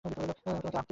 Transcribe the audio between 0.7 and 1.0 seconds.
চাই।